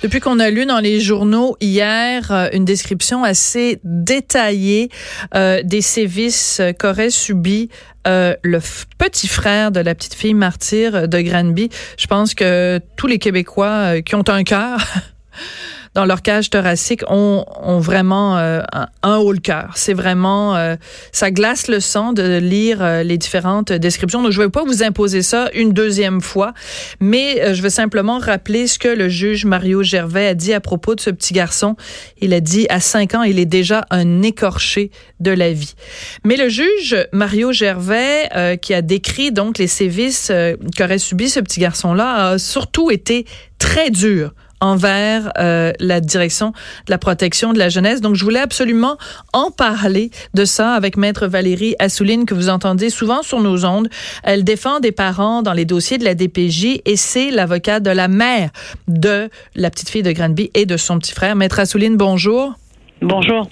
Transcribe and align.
Depuis 0.00 0.20
qu'on 0.20 0.38
a 0.38 0.48
lu 0.50 0.64
dans 0.64 0.78
les 0.78 1.00
journaux 1.00 1.56
hier 1.60 2.30
euh, 2.30 2.48
une 2.52 2.64
description 2.64 3.24
assez 3.24 3.80
détaillée 3.82 4.90
euh, 5.34 5.60
des 5.64 5.80
sévices 5.80 6.62
qu'aurait 6.78 7.10
subi 7.10 7.68
euh, 8.06 8.36
le 8.42 8.60
petit 8.96 9.26
frère 9.26 9.72
de 9.72 9.80
la 9.80 9.96
petite 9.96 10.14
fille 10.14 10.34
martyre 10.34 11.08
de 11.08 11.20
Granby, 11.20 11.68
je 11.98 12.06
pense 12.06 12.34
que 12.34 12.80
tous 12.96 13.08
les 13.08 13.18
Québécois 13.18 14.00
qui 14.02 14.14
ont 14.14 14.28
un 14.28 14.44
cœur 14.44 14.78
dans 15.98 16.04
leur 16.04 16.22
cage 16.22 16.48
thoracique 16.48 17.02
ont, 17.08 17.44
vraiment 17.80 18.38
euh, 18.38 18.62
un, 19.02 19.16
haut 19.16 19.32
le 19.32 19.40
cœur. 19.40 19.72
C'est 19.74 19.94
vraiment, 19.94 20.54
euh, 20.54 20.76
ça 21.10 21.32
glace 21.32 21.66
le 21.66 21.80
sang 21.80 22.12
de 22.12 22.38
lire 22.38 22.78
euh, 22.80 23.02
les 23.02 23.18
différentes 23.18 23.72
descriptions. 23.72 24.22
Donc, 24.22 24.30
je 24.30 24.38
ne 24.38 24.44
vais 24.44 24.50
pas 24.50 24.62
vous 24.62 24.84
imposer 24.84 25.22
ça 25.22 25.50
une 25.54 25.72
deuxième 25.72 26.20
fois, 26.20 26.54
mais 27.00 27.52
je 27.52 27.60
veux 27.62 27.68
simplement 27.68 28.18
rappeler 28.18 28.68
ce 28.68 28.78
que 28.78 28.86
le 28.86 29.08
juge 29.08 29.44
Mario 29.44 29.82
Gervais 29.82 30.28
a 30.28 30.34
dit 30.34 30.52
à 30.52 30.60
propos 30.60 30.94
de 30.94 31.00
ce 31.00 31.10
petit 31.10 31.34
garçon. 31.34 31.74
Il 32.20 32.32
a 32.32 32.38
dit, 32.38 32.68
à 32.68 32.78
cinq 32.78 33.16
ans, 33.16 33.24
il 33.24 33.40
est 33.40 33.44
déjà 33.44 33.84
un 33.90 34.22
écorché 34.22 34.92
de 35.18 35.32
la 35.32 35.52
vie. 35.52 35.74
Mais 36.22 36.36
le 36.36 36.48
juge 36.48 36.96
Mario 37.12 37.50
Gervais, 37.50 38.28
qui 38.62 38.72
a 38.72 38.82
décrit 38.82 39.32
donc 39.32 39.58
les 39.58 39.66
sévices 39.66 40.30
qu'aurait 40.76 40.98
subi 40.98 41.28
ce 41.28 41.40
petit 41.40 41.58
garçon-là, 41.58 42.28
a 42.28 42.38
surtout 42.38 42.92
été 42.92 43.26
très 43.58 43.90
dur 43.90 44.32
envers 44.60 45.32
euh, 45.38 45.72
la 45.80 46.00
direction 46.00 46.50
de 46.86 46.90
la 46.90 46.98
protection 46.98 47.52
de 47.52 47.58
la 47.58 47.68
jeunesse. 47.68 48.00
Donc, 48.00 48.14
je 48.14 48.24
voulais 48.24 48.40
absolument 48.40 48.96
en 49.32 49.50
parler 49.50 50.10
de 50.34 50.44
ça 50.44 50.72
avec 50.72 50.96
Maître 50.96 51.26
Valérie 51.26 51.74
Assouline, 51.78 52.26
que 52.26 52.34
vous 52.34 52.48
entendez 52.48 52.90
souvent 52.90 53.22
sur 53.22 53.40
nos 53.40 53.64
ondes. 53.64 53.88
Elle 54.22 54.44
défend 54.44 54.80
des 54.80 54.92
parents 54.92 55.42
dans 55.42 55.52
les 55.52 55.64
dossiers 55.64 55.98
de 55.98 56.04
la 56.04 56.14
DPJ 56.14 56.80
et 56.84 56.96
c'est 56.96 57.30
l'avocat 57.30 57.80
de 57.80 57.90
la 57.90 58.08
mère 58.08 58.50
de 58.86 59.28
la 59.54 59.70
petite 59.70 59.90
fille 59.90 60.02
de 60.02 60.12
Granby 60.12 60.50
et 60.54 60.66
de 60.66 60.76
son 60.76 60.98
petit 60.98 61.12
frère. 61.12 61.36
Maître 61.36 61.58
Assouline, 61.58 61.96
bonjour. 61.96 62.54
Bonjour. 63.00 63.48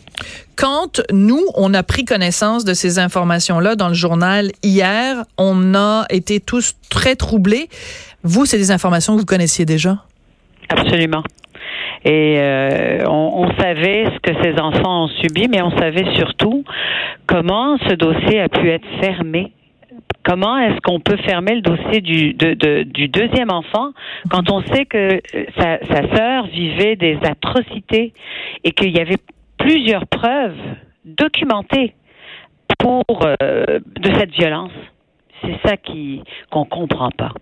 Quand 0.56 1.00
nous, 1.12 1.44
on 1.54 1.72
a 1.74 1.82
pris 1.82 2.04
connaissance 2.04 2.64
de 2.64 2.74
ces 2.74 2.98
informations-là 2.98 3.76
dans 3.76 3.88
le 3.88 3.94
journal 3.94 4.50
hier, 4.62 5.24
on 5.38 5.74
a 5.74 6.06
été 6.10 6.40
tous 6.40 6.74
très 6.88 7.14
troublés. 7.14 7.68
Vous, 8.24 8.46
c'est 8.46 8.58
des 8.58 8.70
informations 8.70 9.14
que 9.14 9.20
vous 9.20 9.26
connaissiez 9.26 9.64
déjà? 9.64 10.02
Absolument. 10.68 11.22
Et 12.04 12.36
euh, 12.38 13.04
on, 13.08 13.48
savait 13.58 14.06
ce 14.06 14.18
que 14.20 14.42
ces 14.42 14.60
enfants 14.60 15.04
ont 15.04 15.08
subi, 15.08 15.48
mais 15.48 15.60
on 15.62 15.76
savait 15.76 16.14
surtout 16.14 16.64
comment 17.26 17.78
ce 17.88 17.94
dossier 17.94 18.40
a 18.40 18.48
pu 18.48 18.68
être 18.70 18.86
fermé. 19.00 19.52
Comment 20.22 20.58
est-ce 20.58 20.80
qu'on 20.80 21.00
peut 21.00 21.16
fermer 21.18 21.54
le 21.54 21.62
dossier 21.62 22.00
du, 22.00 22.34
du 22.34 23.08
deuxième 23.08 23.50
enfant 23.50 23.92
quand 24.30 24.50
on 24.50 24.60
sait 24.62 24.84
que 24.84 25.20
euh, 25.34 25.46
sa, 25.56 26.16
sœur 26.16 26.46
vivait 26.46 26.96
des 26.96 27.18
atrocités 27.24 28.12
et 28.64 28.72
qu'il 28.72 28.96
y 28.96 29.00
avait 29.00 29.18
plusieurs 29.56 30.06
preuves 30.06 30.58
documentées 31.04 31.94
pour 32.78 33.04
euh, 33.24 33.78
de 34.00 34.14
cette 34.18 34.32
violence? 34.32 34.72
C'est 35.42 35.58
ça 35.64 35.76
qui 35.76 36.22
qu'on 36.50 36.64
comprend 36.64 37.10
pas. 37.10 37.32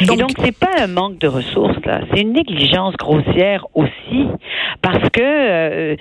Donc, 0.00 0.18
Et 0.18 0.20
donc, 0.20 0.30
c'est 0.42 0.58
pas 0.58 0.82
un 0.82 0.88
manque 0.88 1.18
de 1.18 1.28
ressources, 1.28 1.84
là. 1.84 2.00
C'est 2.12 2.20
une 2.20 2.32
négligence 2.32 2.94
grossière 2.96 3.66
aussi, 3.74 4.26
parce 4.82 5.08
que 5.10 5.22
euh, 5.22 5.96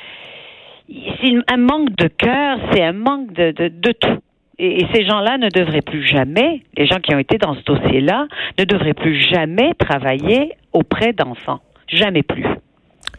c'est 0.88 1.33
un 1.47 1.58
manque 1.58 1.95
de 1.95 2.08
cœur, 2.08 2.59
c'est 2.72 2.83
un 2.83 2.94
manque 2.94 3.31
de, 3.33 3.52
de, 3.52 3.67
de 3.67 3.91
tout. 3.91 4.19
Et, 4.58 4.86
ces 4.94 5.06
gens-là 5.06 5.38
ne 5.38 5.50
devraient 5.50 5.81
plus 5.81 6.06
jamais, 6.06 6.61
les 6.78 6.88
gens 6.88 7.00
qui 7.00 7.13
ont 7.13 7.19
été 7.19 7.38
dans 7.38 7.56
ce 7.56 7.63
dossier-là, 7.63 8.28
ne 8.58 8.63
devraient 8.63 8.94
plus 8.94 9.19
jamais 9.19 9.73
travailler 9.73 10.53
auprès 10.73 11.13
d'enfants. 11.13 11.59
Jamais 11.88 12.23
plus. 12.23 12.45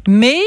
Mais 0.08 0.38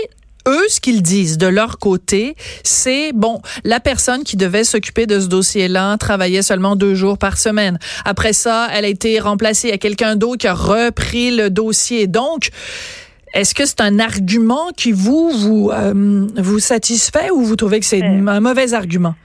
eux, 0.47 0.67
ce 0.69 0.79
qu'ils 0.79 1.01
disent 1.01 1.37
de 1.37 1.47
leur 1.47 1.79
côté, 1.79 2.35
c'est 2.63 3.11
bon, 3.13 3.41
la 3.63 3.79
personne 3.79 4.23
qui 4.23 4.37
devait 4.37 4.63
s'occuper 4.63 5.05
de 5.05 5.19
ce 5.19 5.27
dossier-là 5.27 5.97
travaillait 5.97 6.41
seulement 6.41 6.75
deux 6.75 6.95
jours 6.95 7.17
par 7.17 7.37
semaine. 7.37 7.79
Après 8.05 8.33
ça, 8.33 8.67
elle 8.73 8.85
a 8.85 8.89
été 8.89 9.19
remplacée 9.19 9.71
à 9.71 9.77
quelqu'un 9.77 10.15
d'autre 10.15 10.37
qui 10.37 10.47
a 10.47 10.53
repris 10.53 11.35
le 11.35 11.49
dossier. 11.49 12.07
Donc, 12.07 12.49
est-ce 13.33 13.53
que 13.53 13.65
c'est 13.65 13.81
un 13.81 13.99
argument 13.99 14.69
qui 14.75 14.91
vous 14.91 15.29
vous 15.29 15.71
euh, 15.71 16.27
vous 16.37 16.59
satisfait 16.59 17.29
ou 17.31 17.43
vous 17.43 17.55
trouvez 17.55 17.79
que 17.79 17.85
c'est 17.85 18.01
un 18.01 18.39
mauvais 18.39 18.73
argument? 18.73 19.15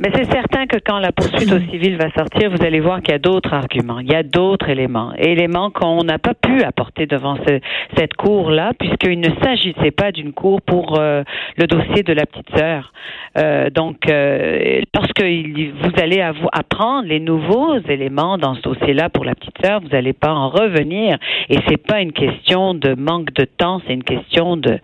Mais 0.00 0.10
c'est 0.12 0.30
certain 0.30 0.66
que 0.66 0.78
quand 0.84 0.98
la 0.98 1.12
poursuite 1.12 1.52
au 1.52 1.60
civil 1.70 1.96
va 1.96 2.10
sortir, 2.10 2.50
vous 2.50 2.64
allez 2.64 2.80
voir 2.80 3.00
qu'il 3.00 3.12
y 3.12 3.14
a 3.14 3.20
d'autres 3.20 3.54
arguments, 3.54 4.00
il 4.00 4.10
y 4.10 4.14
a 4.14 4.24
d'autres 4.24 4.68
éléments, 4.68 5.12
éléments 5.16 5.70
qu'on 5.70 6.02
n'a 6.02 6.18
pas 6.18 6.34
pu 6.34 6.62
apporter 6.64 7.06
devant 7.06 7.36
ce, 7.46 7.60
cette 7.96 8.14
cour-là, 8.14 8.72
puisqu'il 8.76 9.20
ne 9.20 9.30
s'agissait 9.42 9.92
pas 9.92 10.10
d'une 10.10 10.32
cour 10.32 10.60
pour 10.62 10.98
euh, 10.98 11.22
le 11.56 11.66
dossier 11.68 12.02
de 12.02 12.12
la 12.12 12.26
petite 12.26 12.56
sœur. 12.56 12.92
Euh, 13.38 13.70
donc, 13.70 14.08
euh, 14.10 14.80
lorsque 14.94 15.22
vous 15.22 16.02
allez 16.02 16.20
apprendre 16.20 17.06
les 17.06 17.20
nouveaux 17.20 17.78
éléments 17.88 18.36
dans 18.36 18.56
ce 18.56 18.62
dossier-là 18.62 19.10
pour 19.10 19.24
la 19.24 19.36
petite 19.36 19.56
sœur, 19.64 19.80
vous 19.80 19.88
n'allez 19.88 20.12
pas 20.12 20.32
en 20.32 20.48
revenir. 20.48 21.18
Et 21.48 21.58
c'est 21.68 21.76
pas 21.76 22.00
une 22.00 22.12
question 22.12 22.74
de 22.74 22.94
manque 22.94 23.32
de 23.34 23.44
temps, 23.44 23.80
c'est 23.86 23.94
une 23.94 24.04
question 24.04 24.56
de 24.56 24.78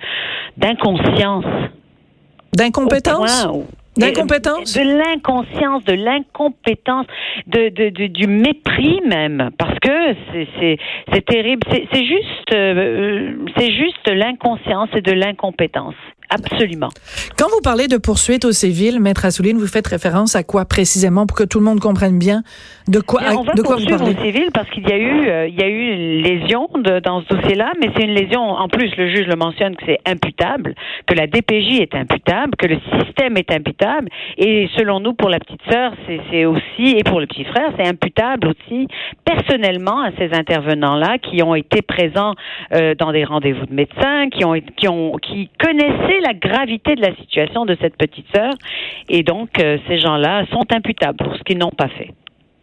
d'inconscience. 0.57 1.45
D'incompétence? 2.53 3.49
D'incompétence? 3.97 4.75
De 4.75 4.83
l'inconscience, 4.83 5.85
de 5.85 5.95
l'incompétence, 5.95 7.07
de, 7.47 7.69
de, 7.69 8.07
du 8.07 8.27
mépris 8.27 9.01
même, 9.07 9.51
parce 9.59 9.79
que 9.81 10.15
c'est 11.11 11.25
terrible. 11.27 11.67
C'est 11.71 12.05
juste, 12.05 12.55
euh, 12.55 13.35
c'est 13.57 13.73
juste 13.73 14.09
l'inconscience 14.09 14.89
et 14.95 15.03
de 15.03 15.13
l'incompétence. 15.13 15.97
Absolument. 16.31 16.91
Quand 17.37 17.49
vous 17.51 17.61
parlez 17.61 17.89
de 17.89 17.97
poursuite 17.97 18.45
au 18.45 18.53
civil, 18.53 19.01
Maître 19.01 19.25
Assouline, 19.25 19.59
vous 19.59 19.67
faites 19.67 19.89
référence 19.89 20.37
à 20.37 20.45
quoi 20.45 20.65
précisément 20.65 21.27
pour 21.27 21.37
que 21.37 21.43
tout 21.43 21.59
le 21.59 21.65
monde 21.65 21.81
comprenne 21.81 22.19
bien 22.19 22.43
de 22.87 23.01
quoi, 23.01 23.21
on 23.37 23.43
va 23.43 23.53
de 23.55 23.63
quoi 23.63 23.77
vous 23.77 23.87
parlez? 23.87 24.15
au 24.15 24.25
civil 24.25 24.49
parce 24.55 24.69
qu'il 24.71 24.89
y 24.89 24.93
a 24.93 24.97
eu, 24.97 25.29
euh, 25.29 25.49
il 25.49 25.59
y 25.59 25.63
a 25.63 25.69
eu 25.69 25.93
une 25.93 26.23
lésion 26.23 26.69
de, 26.75 27.01
dans 27.01 27.23
ce 27.23 27.35
dossier-là, 27.35 27.73
mais 27.81 27.91
c'est 27.97 28.05
une 28.05 28.15
lésion, 28.15 28.43
en 28.43 28.69
plus, 28.69 28.95
le 28.97 29.09
juge 29.09 29.27
le 29.27 29.37
mentionne 29.37 29.75
que 29.75 29.85
c'est 29.87 29.99
imputable, 30.07 30.75
que 31.07 31.15
la 31.15 31.27
DPJ 31.27 31.81
est 31.81 31.95
imputable, 31.95 32.57
que 32.57 32.67
le 32.67 32.79
système 32.99 33.37
est 33.37 33.51
imputable, 33.53 34.09
et 34.39 34.69
selon 34.77 35.01
nous, 35.01 35.15
pour 35.15 35.29
la 35.29 35.39
petite 35.39 35.61
sœur, 35.71 35.93
c'est 36.31 36.45
aussi, 36.45 36.97
et 36.97 37.03
pour 37.05 37.21
le 37.21 37.27
petit 37.27 37.45
frère, 37.45 37.73
c'est 37.77 37.87
imputable 37.87 38.49
aussi 38.49 38.87
personnellement 39.25 40.03
à 40.03 40.11
ces 40.19 40.33
intervenants-là 40.33 41.19
qui 41.19 41.43
ont 41.43 41.55
été 41.55 41.83
présents 41.83 42.35
euh, 42.73 42.95
dans 42.95 43.13
des 43.13 43.25
rendez-vous 43.25 43.67
de 43.67 43.75
médecins, 43.75 44.29
qui 44.31 44.45
ont, 44.45 44.55
qui 44.77 44.89
ont, 44.89 45.17
qui 45.19 45.49
connaissaient 45.59 46.20
la 46.21 46.35
gravité 46.35 46.95
de 46.95 47.01
la 47.01 47.15
situation 47.17 47.65
de 47.65 47.77
cette 47.81 47.97
petite 47.97 48.27
sœur. 48.35 48.53
Et 49.09 49.23
donc, 49.23 49.59
euh, 49.59 49.79
ces 49.89 49.99
gens-là 49.99 50.47
sont 50.51 50.65
imputables 50.73 51.19
pour 51.19 51.35
ce 51.37 51.43
qu'ils 51.43 51.59
n'ont 51.59 51.71
pas 51.71 51.89
fait. 51.89 52.11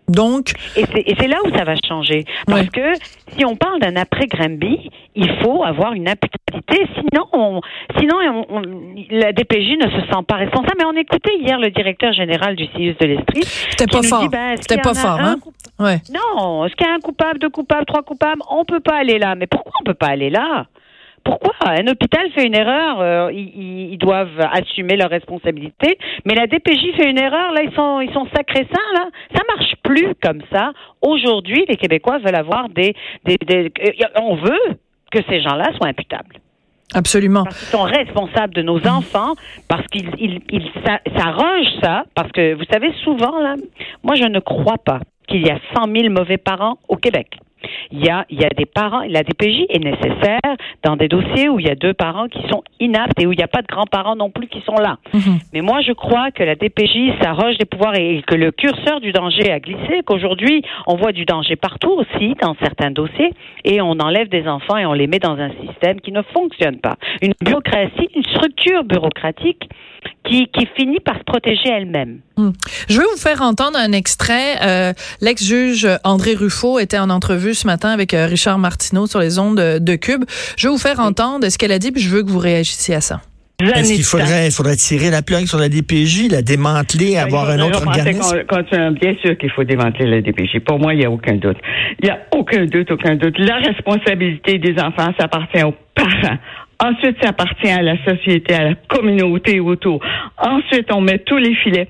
Donc. 0.08 0.54
Et 0.78 0.86
c'est 1.20 1.28
là 1.28 1.38
où 1.46 1.56
ça 1.56 1.66
va 1.66 1.74
changer. 1.86 2.24
Parce 2.46 2.70
que 2.70 2.94
si 3.36 3.44
on 3.46 3.58
parle 3.58 3.82
d'un 3.82 3.98
après 3.98 4.28
Granby, 4.28 4.90
il 5.16 5.30
faut 5.42 5.64
avoir 5.64 5.94
une 5.94 6.08
imputabilité. 6.08 6.88
Sinon, 6.96 7.62
sinon 8.00 8.18
la 9.12 9.34
DPJ 9.34 9.78
ne 9.78 9.90
se 9.90 10.08
sent 10.08 10.24
pas 10.26 10.36
responsable. 10.36 10.76
Mais 10.80 10.86
on 10.86 10.96
écoutait 10.96 11.36
hier 11.42 11.60
le 11.60 11.72
directeur 11.72 12.14
général 12.14 12.56
du 12.56 12.66
CIUS 12.68 12.96
de 13.00 13.06
l'Esprit. 13.06 13.42
C'était 13.44 13.88
pas 13.88 14.02
fort. 14.02 14.30
Ben, 14.30 14.56
C'était 14.56 14.82
pas 14.82 14.94
fort, 14.94 15.20
hein? 15.20 15.36
Ouais. 15.78 15.98
Non. 16.14 16.66
Est-ce 16.66 16.76
qu'il 16.76 16.88
y 16.88 16.90
a 16.90 16.94
un 16.94 17.00
coupable, 17.00 17.40
deux 17.40 17.50
coupables, 17.50 17.86
trois 17.86 18.04
coupables? 18.04 18.42
On 18.50 18.64
peut 18.64 18.80
pas 18.80 18.96
aller 18.96 19.20
là. 19.20 19.36
Mais 19.36 19.48
pourquoi 19.48 19.74
on 19.82 19.84
peut 19.84 19.94
pas 19.94 20.08
aller 20.08 20.30
là? 20.30 20.68
Pourquoi 21.28 21.54
un 21.62 21.88
hôpital 21.88 22.32
fait 22.34 22.46
une 22.46 22.56
erreur, 22.56 23.02
euh, 23.02 23.32
ils, 23.34 23.98
doivent 23.98 24.40
assumer 24.54 24.96
leur 24.96 25.10
responsabilité. 25.10 25.98
Mais 26.26 26.36
la 26.36 26.48
DPJ 26.48 26.96
fait 26.96 27.10
une 27.10 27.20
erreur, 27.20 27.52
là 27.52 27.64
ils 27.64 27.74
sont 27.74 28.00
ils 28.00 28.14
sont 28.14 28.28
sacrés 28.34 28.66
saints 28.72 28.94
là. 28.94 29.10
Ça 29.36 29.42
marche 29.56 29.74
plus 29.84 30.16
comme 30.24 30.42
ça. 30.52 30.72
Aujourd'hui, 31.02 31.66
les 31.68 31.76
Québécois 31.76 32.20
veulent 32.20 32.36
avoir 32.36 32.70
des, 32.70 32.96
des, 33.26 33.72
euh, 33.84 34.22
on 34.22 34.36
veut 34.36 34.78
que 35.12 35.20
ces 35.30 35.42
gens-là 35.42 35.66
soient 35.76 35.88
imputables. 35.88 36.38
Absolument. 36.94 37.44
Parce 37.44 37.60
qu'ils 37.60 37.78
sont 37.78 37.84
responsables 37.84 38.54
de 38.54 38.62
nos 38.62 38.88
enfants, 38.88 39.34
parce 39.68 39.86
qu'ils 39.88 40.10
ils, 40.20 40.40
ils 40.50 40.72
s'arrangent 41.18 41.80
ça, 41.84 42.06
parce 42.16 42.32
que 42.32 42.54
vous 42.54 42.64
savez 42.72 42.94
souvent 43.04 43.40
là, 43.40 43.56
moi 44.04 44.16
je 44.16 44.24
ne 44.24 44.40
crois 44.40 44.78
pas 44.78 45.02
qu'il 45.28 45.46
y 45.46 45.50
a 45.50 45.60
100 45.76 45.92
000 45.94 46.10
mauvais 46.10 46.38
parents 46.38 46.78
au 46.88 46.96
Québec. 46.96 47.38
Il 47.92 48.06
y 48.06 48.10
a, 48.10 48.26
il 48.30 48.40
y 48.40 48.46
a 48.46 48.50
des 48.50 48.66
parents, 48.66 49.02
la 49.08 49.24
DPJ 49.24 49.66
est 49.70 49.84
nécessaire 49.84 50.40
dans 50.84 50.96
des 50.96 51.08
dossiers 51.08 51.50
où 51.50 51.60
il 51.60 51.68
y 51.68 51.70
a 51.70 51.76
deux 51.76 51.94
parents 51.94 52.28
qui 52.28 52.42
sont 52.50 52.64
inaptes 52.80 53.20
et 53.20 53.26
où 53.26 53.34
il 53.34 53.38
n'y 53.38 53.44
a 53.44 53.48
pas 53.48 53.62
de 53.62 53.68
grands-parents 53.68 54.16
non 54.16 54.30
plus 54.30 54.48
qui 54.48 54.62
sont 54.62 54.76
là. 54.76 54.98
Mhm. 55.14 55.40
Mais 55.54 55.62
moi, 55.62 55.82
je 55.82 55.92
crois 55.94 56.32
que 56.32 56.44
la 56.44 56.56
DPJ 56.56 57.14
s'arroge 57.22 57.58
des 57.58 57.66
pouvoirs 57.66 57.96
et 57.96 58.24
que 58.26 58.36
le 58.36 58.52
curseur 58.52 59.00
du 59.02 59.12
danger 59.12 59.52
a 59.52 59.60
glissé, 59.60 60.02
qu'aujourd'hui, 60.06 60.64
on 60.86 60.96
voit 60.96 61.12
du 61.12 61.26
danger 61.26 61.56
partout 61.56 61.92
aussi 61.92 62.36
dans 62.42 62.56
certains 62.62 62.92
dossiers 62.92 63.34
et 63.64 63.82
on 63.82 64.00
enlève 64.00 64.30
des 64.30 64.48
enfants 64.48 64.78
et 64.78 64.86
on 64.86 64.94
les 64.94 65.08
met 65.08 65.20
dans 65.20 65.38
un 65.38 65.52
système 65.66 66.00
qui 66.02 66.12
ne 66.12 66.22
fonctionne 66.34 66.78
pas. 66.80 66.96
Une 67.22 67.34
bureaucratie, 67.42 68.10
une 68.16 68.24
structure 68.24 68.84
bureaucratique 68.84 69.70
qui, 70.24 70.48
qui 70.48 70.68
finit 70.76 71.00
par 71.00 71.18
se 71.18 71.24
protéger 71.24 71.70
elle-même. 71.70 72.20
Hmm. 72.38 72.52
Je 72.90 73.00
veux 73.00 73.08
vous 73.12 73.18
faire 73.18 73.42
entendre 73.42 73.78
un 73.78 73.92
extrait. 73.92 74.56
Euh, 74.62 74.94
L'ex-juge 75.22 75.88
André 76.04 76.34
Ruffo 76.34 76.80
était 76.80 77.00
en 77.00 77.10
entrevue 77.10 77.47
ce 77.54 77.68
matin 77.68 77.90
avec 77.90 78.14
euh, 78.14 78.26
Richard 78.26 78.60
Martineau 78.60 79.08
sur 79.08 79.20
les 79.20 79.40
ondes 79.40 79.58
de, 79.58 79.80
de 79.80 79.96
Cube. 79.96 80.26
Je 80.58 80.68
veux 80.68 80.74
vous 80.74 80.80
faire 80.80 81.00
entendre 81.00 81.48
ce 81.50 81.58
qu'elle 81.58 81.72
a 81.72 81.80
dit, 81.80 81.92
puis 81.92 82.02
je 82.02 82.10
veux 82.10 82.24
que 82.24 82.30
vous 82.30 82.40
réagissiez 82.40 82.96
à 82.96 83.02
ça. 83.02 83.22
Est-ce 83.60 83.94
qu'il 83.94 84.04
faudrait, 84.04 84.52
faudrait 84.52 84.76
tirer 84.76 85.10
la 85.10 85.24
plug 85.24 85.48
sur 85.48 85.58
la 85.58 85.68
DPJ, 85.68 86.30
la 86.30 86.44
démanteler, 86.44 87.14
ben, 87.16 87.24
avoir 87.24 87.50
un 87.50 87.60
autre 87.60 87.88
organisme? 87.88 88.44
bien 89.02 89.16
sûr 89.24 89.36
qu'il 89.36 89.50
faut 89.50 89.64
démanteler 89.64 90.06
la 90.06 90.22
DPJ. 90.22 90.60
Pour 90.64 90.78
moi, 90.78 90.94
il 90.94 91.00
n'y 91.00 91.06
a 91.06 91.10
aucun 91.10 91.36
doute. 91.38 91.58
Il 92.00 92.06
n'y 92.06 92.12
a 92.12 92.20
aucun 92.36 92.66
doute, 92.66 92.92
aucun 92.92 93.16
doute. 93.16 93.34
La 93.40 93.56
responsabilité 93.56 94.60
des 94.60 94.76
enfants, 94.80 95.12
ça 95.18 95.26
appartient 95.26 95.64
aux 95.64 95.74
parents. 95.96 96.38
Ensuite, 96.80 97.18
ça 97.20 97.30
appartient 97.30 97.72
à 97.72 97.82
la 97.82 97.96
société, 98.06 98.54
à 98.54 98.64
la 98.64 98.76
communauté 98.88 99.60
autour. 99.60 100.02
Ensuite, 100.38 100.94
on 100.94 101.02
met 101.02 101.18
tous 101.26 101.38
les 101.38 101.56
filets. 101.56 101.88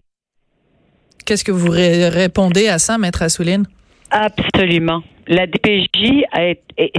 Qu'est-ce 1.25 1.44
que 1.44 1.51
vous 1.51 1.69
répondez 1.69 2.69
à 2.69 2.80
ça, 2.80 2.98
Maître 2.98 3.24
Assouline? 3.24 3.65
Absolument 4.12 5.04
la 5.27 5.45
DPJ 5.45 6.24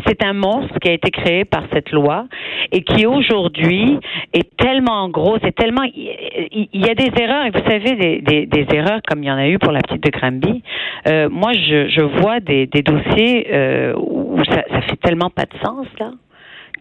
c'est 0.06 0.25
un 0.25 0.32
monstre 0.32 0.78
qui 0.81 0.88
a 0.88 0.93
été 0.93 1.10
créé 1.10 1.44
par 1.44 1.64
cette 1.72 1.90
loi 1.93 2.26
et 2.72 2.82
qui 2.82 3.06
aujourd'hui 3.06 3.99
est 4.32 4.56
tellement 4.56 5.08
gros, 5.08 5.38
c'est 5.43 5.55
tellement 5.55 5.82
il, 5.82 6.69
y 6.72 6.90
a 6.90 6.94
des 6.94 7.10
erreurs 7.20 7.46
et 7.46 7.50
vous 7.50 7.66
savez 7.66 8.20
des, 8.20 8.46
des, 8.46 8.66
erreurs 8.75 9.00
comme 9.08 9.22
il 9.22 9.26
y 9.26 9.31
en 9.31 9.37
a 9.37 9.49
eu 9.49 9.58
pour 9.58 9.72
la 9.72 9.81
petite 9.81 10.02
de 10.02 10.10
Granby. 10.10 10.62
Euh, 11.06 11.28
moi, 11.31 11.52
je, 11.52 11.88
je 11.88 12.02
vois 12.20 12.40
des, 12.40 12.66
des 12.66 12.82
dossiers 12.82 13.46
euh, 13.52 13.94
où 13.96 14.43
ça, 14.44 14.64
ça 14.69 14.81
fait 14.82 14.96
tellement 14.96 15.31
pas 15.31 15.44
de 15.44 15.58
sens 15.64 15.87
là. 15.99 16.10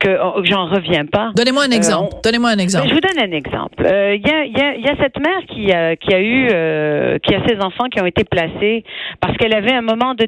Oh, 0.05 0.41
que 0.41 0.45
j'en 0.45 0.67
reviens 0.67 1.05
pas. 1.05 1.31
Donnez-moi 1.35 1.63
un 1.63 1.71
euh, 1.71 1.75
exemple. 1.75 2.15
Donnez-moi 2.23 2.49
un 2.51 2.57
exemple. 2.57 2.87
Je 2.87 2.93
vous 2.93 2.99
donne 2.99 3.19
un 3.19 3.31
exemple. 3.31 3.75
Il 3.79 3.85
euh, 3.85 4.15
y, 4.15 4.29
a, 4.29 4.45
y, 4.45 4.61
a, 4.61 4.75
y, 4.75 4.87
a, 4.87 4.95
cette 5.01 5.19
mère 5.19 5.41
qui 5.47 5.71
a, 5.71 5.95
qui 5.95 6.13
a 6.13 6.19
eu, 6.19 6.47
euh, 6.51 7.17
qui 7.19 7.33
a 7.33 7.45
ses 7.47 7.59
enfants 7.61 7.85
qui 7.85 7.99
ont 8.01 8.05
été 8.05 8.23
placés 8.23 8.83
parce 9.19 9.35
qu'elle 9.37 9.53
avait 9.53 9.73
un 9.73 9.81
moment 9.81 10.13
de 10.13 10.25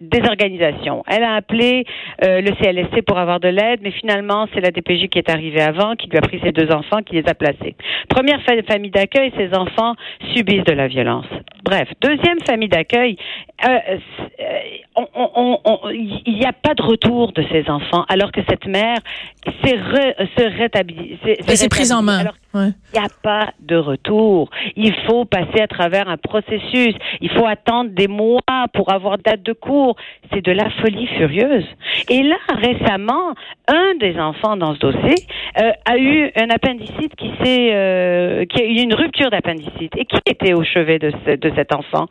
désorganisation. 0.00 1.04
Elle 1.08 1.24
a 1.24 1.34
appelé 1.34 1.84
le 2.22 2.50
CLSC 2.60 3.02
pour 3.06 3.18
avoir 3.18 3.40
de 3.40 3.48
l'aide, 3.48 3.80
mais 3.82 3.90
finalement 3.90 4.46
c'est 4.54 4.60
la 4.60 4.70
DPJ 4.70 5.08
qui 5.08 5.18
est 5.18 5.30
arrivée 5.30 5.62
avant, 5.62 5.94
qui 5.94 6.08
lui 6.08 6.18
a 6.18 6.22
pris 6.22 6.40
ses 6.42 6.52
deux 6.52 6.70
enfants, 6.72 7.02
qui 7.04 7.14
les 7.14 7.28
a 7.28 7.34
placés. 7.34 7.74
Première 8.08 8.40
famille 8.42 8.90
d'accueil, 8.90 9.32
ses 9.36 9.54
enfants 9.56 9.94
subissent 10.34 10.64
de 10.64 10.72
la 10.72 10.88
violence. 10.88 11.26
Bref, 11.64 11.88
deuxième 12.00 12.40
famille 12.46 12.68
d'accueil, 12.68 13.16
il 15.92 16.34
n'y 16.38 16.46
a 16.46 16.52
pas 16.52 16.74
de 16.74 16.82
retour 16.82 17.32
de 17.32 17.44
ces 17.50 17.68
enfants, 17.68 18.04
alors 18.08 18.32
que 18.32 18.40
cette 18.48 18.66
mère 18.66 18.98
s'est 19.44 19.78
se 20.36 20.58
rétablit. 20.58 21.18
C'est 21.46 21.68
prise 21.68 21.92
en 21.92 22.02
main. 22.02 22.24
Il 22.54 22.74
n'y 22.94 22.98
a 22.98 23.08
pas 23.22 23.52
de 23.60 23.76
retour. 23.76 24.50
Il 24.76 24.92
faut 25.06 25.24
passer 25.24 25.60
à 25.60 25.68
travers 25.68 26.08
un 26.08 26.16
processus. 26.16 26.94
Il 27.20 27.30
faut 27.30 27.46
attendre 27.46 27.90
des 27.90 28.08
mois 28.08 28.40
pour 28.72 28.92
avoir 28.92 29.18
date 29.18 29.42
de 29.42 29.52
cours. 29.52 29.96
C'est 30.32 30.44
de 30.44 30.52
la 30.52 30.68
folie 30.82 31.06
furieuse. 31.06 31.64
Et 32.08 32.22
là, 32.22 32.36
récemment, 32.48 33.34
un 33.68 33.94
des 34.00 34.18
enfants 34.18 34.56
dans 34.56 34.74
ce 34.74 34.80
dossier 34.80 35.14
euh, 35.58 35.70
a 35.84 35.96
eu 35.96 36.30
un 36.36 36.50
appendicite 36.50 37.14
qui 37.16 37.30
s'est, 37.42 37.70
euh, 37.72 38.44
qui 38.46 38.62
a 38.62 38.64
eu 38.64 38.80
une 38.82 38.94
rupture 38.94 39.30
d'appendicite. 39.30 39.96
Et 39.96 40.04
qui 40.04 40.18
était 40.26 40.52
au 40.52 40.64
chevet 40.64 40.98
de, 40.98 41.12
de 41.36 41.52
cet 41.54 41.74
enfant? 41.74 42.06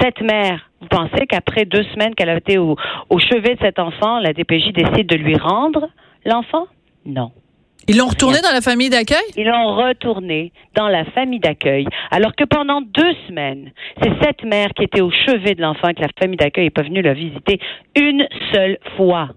Cette 0.00 0.20
mère. 0.20 0.70
Vous 0.80 0.88
pensez 0.88 1.26
qu'après 1.26 1.64
deux 1.64 1.84
semaines 1.94 2.14
qu'elle 2.14 2.28
a 2.28 2.36
été 2.36 2.58
au, 2.58 2.76
au 3.08 3.18
chevet 3.18 3.54
de 3.54 3.60
cet 3.60 3.78
enfant, 3.78 4.18
la 4.18 4.34
DPJ 4.34 4.72
décide 4.72 5.06
de 5.06 5.16
lui 5.16 5.36
rendre? 5.36 5.88
L'enfant? 6.24 6.66
Non. 7.04 7.32
Ils 7.86 7.98
l'ont 7.98 8.06
retourné 8.06 8.38
dans 8.40 8.52
la 8.52 8.62
famille 8.62 8.88
d'accueil? 8.88 9.26
Ils 9.36 9.44
l'ont 9.44 9.76
retourné 9.76 10.52
dans 10.74 10.88
la 10.88 11.04
famille 11.04 11.40
d'accueil. 11.40 11.86
Alors 12.10 12.34
que 12.34 12.44
pendant 12.44 12.80
deux 12.80 13.14
semaines, 13.28 13.72
c'est 14.02 14.12
cette 14.22 14.42
mère 14.42 14.70
qui 14.74 14.84
était 14.84 15.02
au 15.02 15.10
chevet 15.10 15.54
de 15.54 15.60
l'enfant 15.60 15.92
que 15.92 16.00
la 16.00 16.08
famille 16.18 16.38
d'accueil 16.38 16.64
n'est 16.64 16.70
pas 16.70 16.82
venue 16.82 17.02
la 17.02 17.12
visiter 17.12 17.60
une 17.94 18.26
seule 18.54 18.78
fois. 18.96 19.28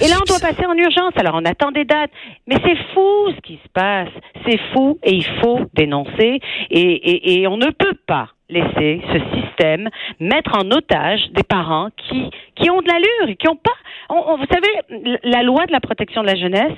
Et 0.00 0.06
là, 0.06 0.14
on 0.20 0.24
doit 0.24 0.38
passer 0.38 0.64
en 0.64 0.76
urgence. 0.76 1.12
Alors, 1.16 1.34
on 1.34 1.44
attend 1.44 1.72
des 1.72 1.84
dates. 1.84 2.12
Mais 2.46 2.54
c'est 2.64 2.76
fou 2.94 3.32
ce 3.34 3.40
qui 3.40 3.54
se 3.54 3.68
passe. 3.74 4.10
C'est 4.46 4.60
fou 4.72 5.00
et 5.02 5.12
il 5.12 5.26
faut 5.42 5.62
dénoncer. 5.74 6.38
Et, 6.70 6.80
et, 6.80 7.40
et 7.40 7.46
on 7.48 7.56
ne 7.56 7.66
peut 7.66 7.98
pas 8.06 8.28
laisser 8.48 9.00
ce 9.12 9.18
système 9.40 9.88
mettre 10.20 10.56
en 10.56 10.70
otage 10.70 11.20
des 11.32 11.42
parents 11.42 11.88
qui, 11.96 12.30
qui 12.54 12.70
ont 12.70 12.80
de 12.80 12.86
l'allure 12.86 13.28
et 13.28 13.34
qui 13.34 13.48
ont 13.48 13.56
pas. 13.56 13.72
On, 14.12 14.36
vous 14.36 14.44
savez, 14.50 15.18
la 15.24 15.42
loi 15.42 15.64
de 15.66 15.72
la 15.72 15.80
protection 15.80 16.22
de 16.22 16.26
la 16.26 16.36
jeunesse, 16.36 16.76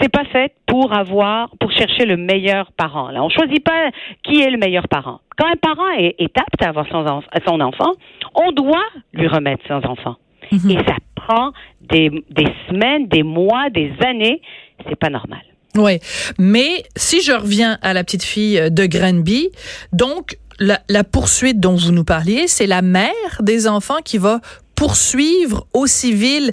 c'est 0.00 0.10
pas 0.10 0.24
fait 0.24 0.52
pour 0.66 0.92
avoir, 0.92 1.50
pour 1.60 1.70
chercher 1.72 2.04
le 2.04 2.16
meilleur 2.16 2.72
parent. 2.72 3.10
Là, 3.10 3.22
on 3.22 3.30
choisit 3.30 3.64
pas 3.64 3.90
qui 4.22 4.40
est 4.40 4.50
le 4.50 4.58
meilleur 4.58 4.88
parent. 4.88 5.20
Quand 5.38 5.46
un 5.46 5.56
parent 5.56 5.90
est, 5.98 6.20
apte 6.38 6.62
à 6.62 6.68
avoir 6.68 6.86
son, 6.88 7.22
son, 7.46 7.60
enfant, 7.60 7.92
on 8.34 8.52
doit 8.52 8.84
lui 9.12 9.28
remettre 9.28 9.62
son 9.66 9.84
enfant. 9.86 10.16
Mhm. 10.50 10.70
Et 10.70 10.76
ça 10.86 10.96
prend 11.14 11.52
des, 11.80 12.10
des 12.30 12.48
semaines, 12.68 13.06
des 13.06 13.22
mois, 13.22 13.70
des 13.70 13.92
années. 14.04 14.42
C'est 14.88 14.96
pas 14.96 15.10
normal. 15.10 15.40
Oui, 15.74 16.00
mais 16.38 16.82
si 16.96 17.22
je 17.22 17.32
reviens 17.32 17.78
à 17.80 17.94
la 17.94 18.04
petite 18.04 18.24
fille 18.24 18.70
de 18.70 18.84
Granby, 18.84 19.48
donc 19.92 20.36
la, 20.58 20.80
la 20.90 21.02
poursuite 21.02 21.60
dont 21.60 21.76
vous 21.76 21.92
nous 21.92 22.04
parliez, 22.04 22.46
c'est 22.46 22.66
la 22.66 22.82
mère 22.82 23.12
des 23.40 23.66
enfants 23.66 24.02
qui 24.04 24.18
va 24.18 24.40
poursuivre 24.74 25.66
au 25.72 25.86
civil 25.86 26.52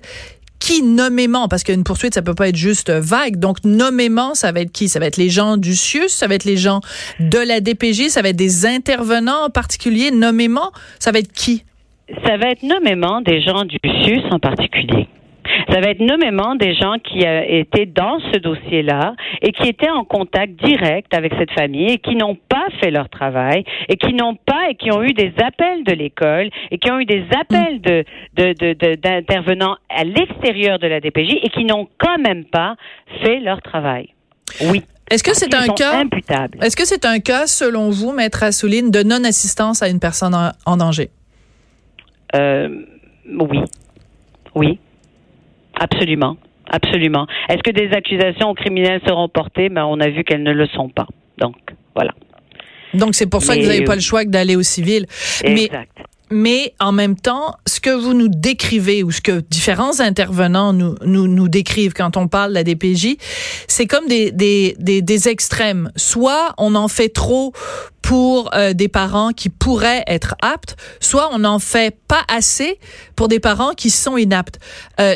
qui 0.59 0.83
nommément, 0.83 1.47
parce 1.47 1.63
qu'une 1.63 1.83
poursuite, 1.83 2.13
ça 2.13 2.21
peut 2.21 2.35
pas 2.35 2.49
être 2.49 2.55
juste 2.55 2.91
vague. 2.91 3.37
Donc, 3.37 3.63
nommément, 3.63 4.35
ça 4.35 4.51
va 4.51 4.59
être 4.59 4.71
qui? 4.71 4.89
Ça 4.89 4.99
va 4.99 5.05
être 5.05 5.17
les 5.17 5.29
gens 5.29 5.57
du 5.57 5.73
CIUS, 5.73 6.09
ça 6.09 6.27
va 6.27 6.35
être 6.35 6.43
les 6.43 6.57
gens 6.57 6.81
de 7.19 7.39
la 7.39 7.61
DPJ, 7.61 8.09
ça 8.09 8.21
va 8.21 8.29
être 8.29 8.35
des 8.35 8.65
intervenants 8.65 9.45
en 9.45 9.49
particulier, 9.49 10.11
nommément. 10.11 10.71
Ça 10.99 11.11
va 11.11 11.19
être 11.19 11.31
qui? 11.31 11.63
Ça 12.25 12.37
va 12.37 12.49
être 12.49 12.63
nommément 12.63 13.21
des 13.21 13.41
gens 13.41 13.63
du 13.63 13.77
CIUS 13.83 14.23
en 14.31 14.39
particulier. 14.39 15.07
Ça 15.71 15.79
va 15.79 15.89
être 15.89 15.99
nommément 15.99 16.55
des 16.55 16.73
gens 16.73 16.95
qui 17.03 17.25
euh, 17.25 17.43
étaient 17.47 17.85
dans 17.85 18.19
ce 18.31 18.39
dossier-là 18.39 19.15
et 19.41 19.51
qui 19.51 19.67
étaient 19.67 19.89
en 19.89 20.03
contact 20.03 20.53
direct 20.63 21.13
avec 21.13 21.33
cette 21.37 21.51
famille 21.51 21.93
et 21.93 21.97
qui 21.97 22.15
n'ont 22.15 22.35
pas 22.35 22.67
fait 22.81 22.91
leur 22.91 23.09
travail 23.09 23.63
et 23.87 23.97
qui 23.97 24.13
n'ont 24.13 24.35
pas 24.35 24.69
et 24.69 24.75
qui 24.75 24.91
ont 24.91 25.03
eu 25.03 25.13
des 25.13 25.33
appels 25.43 25.83
de 25.83 25.93
l'école 25.93 26.49
et 26.71 26.77
qui 26.77 26.91
ont 26.91 26.99
eu 26.99 27.05
des 27.05 27.25
appels 27.39 27.81
de, 27.81 28.95
d'intervenants 28.95 29.77
à 29.89 30.03
l'extérieur 30.03 30.79
de 30.79 30.87
la 30.87 30.99
DPJ 30.99 31.39
et 31.43 31.49
qui 31.49 31.65
n'ont 31.65 31.87
quand 31.97 32.17
même 32.19 32.45
pas 32.45 32.75
fait 33.23 33.39
leur 33.39 33.61
travail. 33.61 34.09
Oui. 34.61 34.83
Est-ce 35.09 35.23
que 35.23 35.33
c'est 35.33 35.53
un 35.55 35.67
cas 35.67 36.03
Est-ce 36.61 36.75
que 36.75 36.85
c'est 36.85 37.05
un 37.05 37.19
cas 37.19 37.47
selon 37.47 37.89
vous, 37.89 38.11
maître 38.11 38.43
Assouline, 38.43 38.91
de 38.91 39.01
non-assistance 39.01 39.81
à 39.81 39.89
une 39.89 39.99
personne 39.99 40.35
en, 40.65 40.77
danger? 40.77 41.09
Euh, 42.35 42.69
Oui. 43.25 43.59
Oui. 44.55 44.79
Absolument. 45.79 46.37
Absolument. 46.69 47.25
Est-ce 47.49 47.63
que 47.63 47.71
des 47.71 47.95
accusations 47.95 48.53
criminelles 48.53 49.01
seront 49.07 49.27
portées? 49.27 49.69
Mais 49.69 49.75
ben, 49.75 49.85
on 49.85 49.99
a 49.99 50.09
vu 50.09 50.23
qu'elles 50.23 50.43
ne 50.43 50.51
le 50.51 50.67
sont 50.67 50.89
pas. 50.89 51.07
Donc, 51.39 51.55
voilà. 51.95 52.11
Donc, 52.93 53.15
c'est 53.15 53.29
pour 53.29 53.41
ça 53.41 53.55
que 53.55 53.61
vous 53.61 53.67
n'avez 53.67 53.83
pas 53.83 53.95
le 53.95 54.01
choix 54.01 54.23
que 54.23 54.29
d'aller 54.29 54.55
au 54.55 54.61
civil. 54.61 55.05
Exact 55.43 55.43
mais 55.43 55.69
en 56.79 56.91
même 56.91 57.15
temps, 57.15 57.55
ce 57.65 57.79
que 57.79 57.89
vous 57.89 58.13
nous 58.13 58.27
décrivez 58.27 59.03
ou 59.03 59.11
ce 59.11 59.21
que 59.21 59.41
différents 59.49 59.99
intervenants 59.99 60.73
nous, 60.73 60.95
nous, 61.05 61.27
nous 61.27 61.47
décrivent 61.49 61.93
quand 61.93 62.17
on 62.17 62.27
parle 62.27 62.49
de 62.49 62.55
la 62.55 62.63
DPJ, 62.63 63.17
c'est 63.67 63.87
comme 63.87 64.07
des, 64.07 64.31
des, 64.31 64.75
des, 64.79 65.01
des, 65.01 65.29
extrêmes. 65.29 65.91
Soit 65.95 66.53
on 66.57 66.75
en 66.75 66.87
fait 66.87 67.09
trop 67.09 67.53
pour 68.01 68.53
euh, 68.55 68.73
des 68.73 68.87
parents 68.87 69.31
qui 69.31 69.49
pourraient 69.49 70.03
être 70.07 70.35
aptes, 70.41 70.77
soit 70.99 71.29
on 71.33 71.39
n'en 71.39 71.59
fait 71.59 71.97
pas 72.07 72.23
assez 72.27 72.79
pour 73.15 73.27
des 73.27 73.39
parents 73.39 73.73
qui 73.73 73.89
sont 73.89 74.17
inaptes. 74.17 74.59
Euh, 74.99 75.15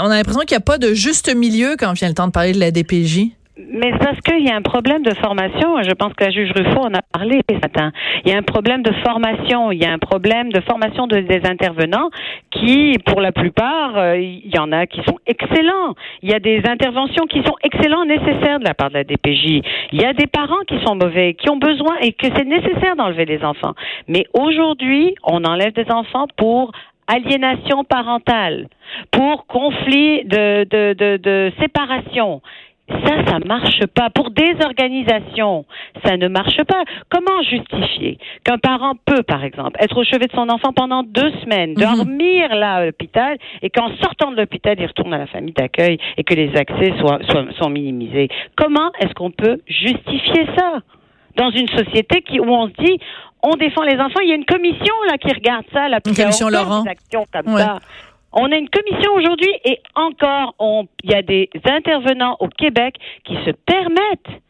on 0.00 0.10
a 0.10 0.16
l'impression 0.16 0.40
qu'il 0.40 0.56
n'y 0.56 0.62
a 0.62 0.64
pas 0.64 0.78
de 0.78 0.94
juste 0.94 1.34
milieu 1.34 1.76
quand 1.78 1.92
vient 1.92 2.08
le 2.08 2.14
temps 2.14 2.26
de 2.26 2.32
parler 2.32 2.52
de 2.52 2.60
la 2.60 2.70
DPJ. 2.70 3.32
Mais 3.58 3.92
parce 3.98 4.18
qu'il 4.20 4.46
y 4.46 4.50
a 4.50 4.56
un 4.56 4.62
problème 4.62 5.02
de 5.02 5.14
formation. 5.14 5.82
Je 5.82 5.92
pense 5.92 6.14
que 6.14 6.24
la 6.24 6.30
juge 6.30 6.52
Ruffo 6.52 6.80
en 6.80 6.94
a 6.94 7.02
parlé 7.02 7.42
ce 7.50 7.56
matin. 7.56 7.92
Il 8.24 8.30
y 8.30 8.34
a 8.34 8.38
un 8.38 8.42
problème 8.42 8.82
de 8.82 8.92
formation. 9.04 9.70
Il 9.70 9.82
y 9.82 9.84
a 9.84 9.92
un 9.92 9.98
problème 9.98 10.50
de 10.50 10.60
formation 10.62 11.06
de, 11.06 11.18
des 11.20 11.42
intervenants 11.44 12.08
qui, 12.50 12.96
pour 13.04 13.20
la 13.20 13.30
plupart, 13.30 13.98
euh, 13.98 14.16
il 14.16 14.50
y 14.54 14.58
en 14.58 14.72
a 14.72 14.86
qui 14.86 15.02
sont 15.02 15.18
excellents. 15.26 15.94
Il 16.22 16.30
y 16.30 16.34
a 16.34 16.38
des 16.38 16.62
interventions 16.66 17.26
qui 17.26 17.42
sont 17.42 17.56
excellentes, 17.62 18.08
nécessaires 18.08 18.58
de 18.58 18.64
la 18.64 18.72
part 18.72 18.88
de 18.88 18.94
la 18.94 19.04
DPJ. 19.04 19.62
Il 19.92 20.00
y 20.00 20.04
a 20.04 20.14
des 20.14 20.26
parents 20.26 20.64
qui 20.66 20.78
sont 20.86 20.94
mauvais, 20.94 21.34
qui 21.34 21.50
ont 21.50 21.58
besoin 21.58 21.96
et 22.00 22.14
que 22.14 22.28
c'est 22.34 22.46
nécessaire 22.46 22.96
d'enlever 22.96 23.26
les 23.26 23.44
enfants. 23.44 23.74
Mais 24.08 24.24
aujourd'hui, 24.32 25.14
on 25.24 25.44
enlève 25.44 25.74
des 25.74 25.90
enfants 25.90 26.26
pour 26.38 26.72
aliénation 27.06 27.84
parentale, 27.84 28.68
pour 29.10 29.46
conflit 29.46 30.24
de, 30.24 30.64
de, 30.64 30.94
de, 30.94 31.16
de 31.18 31.52
séparation. 31.60 32.40
Ça, 32.88 33.24
ça 33.26 33.38
marche 33.46 33.86
pas. 33.94 34.10
Pour 34.10 34.30
des 34.30 34.54
organisations, 34.64 35.64
ça 36.04 36.16
ne 36.16 36.28
marche 36.28 36.62
pas. 36.64 36.82
Comment 37.08 37.42
justifier 37.42 38.18
qu'un 38.44 38.58
parent 38.58 38.94
peut, 39.04 39.22
par 39.22 39.44
exemple, 39.44 39.76
être 39.80 39.96
au 39.96 40.04
chevet 40.04 40.26
de 40.26 40.32
son 40.32 40.48
enfant 40.48 40.72
pendant 40.72 41.02
deux 41.02 41.30
semaines, 41.42 41.70
mhm. 41.70 41.76
dormir 41.76 42.54
là 42.54 42.74
à 42.74 42.84
l'hôpital, 42.84 43.38
et 43.62 43.70
qu'en 43.70 43.88
sortant 43.96 44.32
de 44.32 44.36
l'hôpital, 44.36 44.76
il 44.78 44.86
retourne 44.86 45.14
à 45.14 45.18
la 45.18 45.26
famille 45.26 45.54
d'accueil 45.54 45.98
et 46.16 46.24
que 46.24 46.34
les 46.34 46.54
accès 46.56 46.92
soient, 46.98 47.20
soient 47.28 47.46
sont 47.58 47.70
minimisés? 47.70 48.28
Comment 48.56 48.90
est-ce 49.00 49.14
qu'on 49.14 49.30
peut 49.30 49.60
justifier 49.66 50.46
ça 50.56 50.80
dans 51.36 51.50
une 51.50 51.68
société 51.68 52.22
qui, 52.22 52.40
où 52.40 52.50
on 52.50 52.68
se 52.68 52.74
dit, 52.84 52.98
on 53.42 53.56
défend 53.56 53.82
les 53.82 53.98
enfants. 53.98 54.20
Il 54.22 54.28
y 54.28 54.32
a 54.32 54.36
une 54.36 54.44
commission 54.44 54.94
là 55.08 55.18
qui 55.18 55.32
regarde 55.32 55.64
ça, 55.72 55.88
la 55.88 56.00
commission 56.00 56.48
Laurent. 56.48 56.84
actions 56.86 57.26
comme 57.32 57.56
ça? 57.56 57.78
On 58.32 58.50
a 58.50 58.56
une 58.56 58.68
commission 58.68 59.12
aujourd'hui 59.14 59.52
et 59.64 59.78
encore, 59.94 60.54
il 61.04 61.10
y 61.10 61.14
a 61.14 61.22
des 61.22 61.50
intervenants 61.64 62.36
au 62.40 62.48
Québec 62.48 62.96
qui 63.24 63.34
se 63.44 63.50
permettent 63.50 64.42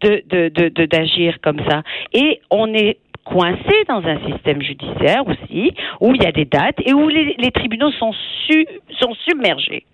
de, 0.00 0.86
d'agir 0.86 1.38
comme 1.42 1.60
ça. 1.68 1.82
Et 2.12 2.40
on 2.50 2.72
est 2.74 2.98
coincé 3.24 3.84
dans 3.88 4.04
un 4.04 4.18
système 4.30 4.60
judiciaire 4.60 5.26
aussi, 5.26 5.72
où 6.00 6.14
il 6.14 6.22
y 6.22 6.26
a 6.26 6.32
des 6.32 6.44
dates 6.44 6.76
et 6.84 6.92
où 6.92 7.08
les, 7.08 7.50
tribunaux 7.52 7.90
sont, 7.92 8.12
sont 9.00 9.14
submergés. 9.26 9.84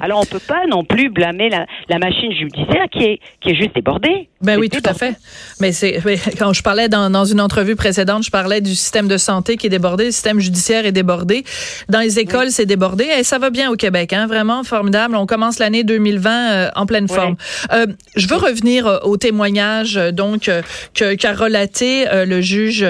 Alors 0.00 0.20
on 0.20 0.26
peut 0.26 0.42
pas 0.46 0.66
non 0.66 0.84
plus 0.84 1.08
blâmer 1.08 1.48
la, 1.48 1.66
la, 1.88 1.98
machine 1.98 2.32
judiciaire 2.32 2.88
qui 2.90 3.04
est 3.04 3.20
qui 3.40 3.50
est 3.50 3.54
juste 3.54 3.74
débordée. 3.74 4.28
Ben 4.42 4.58
oui, 4.58 4.68
tout 4.68 4.82
à 4.84 4.94
fait. 4.94 5.16
Mais 5.60 5.72
c'est 5.72 6.00
quand 6.38 6.52
je 6.52 6.62
parlais 6.62 6.88
dans, 6.88 7.10
dans 7.10 7.24
une 7.24 7.40
entrevue 7.40 7.76
précédente, 7.76 8.24
je 8.24 8.30
parlais 8.30 8.60
du 8.60 8.74
système 8.74 9.08
de 9.08 9.16
santé 9.16 9.56
qui 9.56 9.66
est 9.66 9.70
débordé, 9.70 10.06
le 10.06 10.10
système 10.10 10.40
judiciaire 10.40 10.86
est 10.86 10.92
débordé, 10.92 11.44
dans 11.88 12.00
les 12.00 12.18
écoles 12.18 12.50
c'est 12.50 12.66
débordé 12.66 13.04
et 13.18 13.24
ça 13.24 13.38
va 13.38 13.50
bien 13.50 13.70
au 13.70 13.76
Québec, 13.76 14.12
hein, 14.12 14.26
vraiment 14.26 14.64
formidable. 14.64 15.16
On 15.16 15.26
commence 15.26 15.58
l'année 15.58 15.84
2020 15.84 16.30
euh, 16.30 16.70
en 16.74 16.86
pleine 16.86 17.08
forme. 17.08 17.36
Euh, 17.72 17.86
je 18.16 18.28
veux 18.28 18.36
revenir 18.36 18.86
euh, 18.86 18.98
au 19.02 19.16
témoignage 19.16 19.94
donc 20.12 20.50
que 20.94 21.14
qu'a 21.14 21.32
relaté 21.32 22.06
le 22.12 22.40
juge 22.40 22.84